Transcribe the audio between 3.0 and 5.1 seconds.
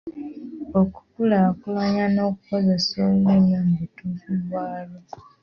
olulimi mu butuufu bwalwo.